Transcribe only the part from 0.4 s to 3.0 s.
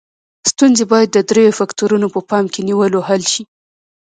ستونزې باید د دریو فکتورونو په پام کې نیولو